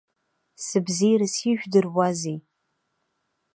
Сыбзеирас 0.65 1.35
ижәдыруазеи?! 1.51 2.37